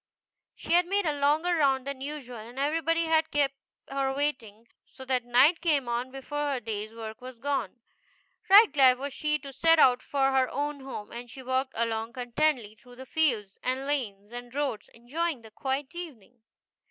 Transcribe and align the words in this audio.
She 0.55 0.73
had 0.73 0.87
made 0.87 1.05
a 1.05 1.13
longer 1.19 1.53
round 1.53 1.85
than 1.85 2.01
usual, 2.01 2.37
and 2.37 2.57
everybody 2.57 3.05
had 3.05 3.29
kept 3.29 3.53
her 3.87 4.11
waiting, 4.11 4.67
so 4.87 5.05
that 5.05 5.23
night 5.23 5.61
came 5.61 5.87
on 5.87 6.09
before 6.09 6.53
her 6.53 6.59
day's 6.59 6.91
work 6.91 7.21
was 7.21 7.37
done. 7.39 7.81
Right 8.49 8.73
glad 8.73 8.97
was 8.97 9.13
she 9.13 9.37
to 9.37 9.53
set 9.53 9.77
out 9.77 10.01
for 10.01 10.31
her 10.31 10.49
own 10.49 10.79
home, 10.79 11.11
and 11.11 11.29
she 11.29 11.43
walked 11.43 11.73
along 11.77 12.13
contentedly 12.13 12.73
through 12.73 12.95
the 12.95 13.05
fields, 13.05 13.59
and 13.61 13.85
lanes, 13.85 14.31
and 14.33 14.55
roads, 14.55 14.89
enjoying 14.89 15.43
the 15.43 15.51
quiet 15.51 15.93
evening. 15.93 16.41